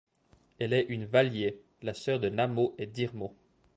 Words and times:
Elle 0.57 0.73
est 0.73 0.87
une 0.89 1.05
Valië, 1.05 1.53
la 1.83 1.93
sœur 1.93 2.19
de 2.19 2.27
Námo 2.27 2.73
et 2.79 2.87
d'Irmo. 2.87 3.35